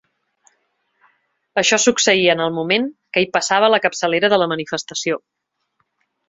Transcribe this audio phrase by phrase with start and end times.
[1.61, 5.21] Això succeïa en el moment que hi passava la capçalera de la manifestació.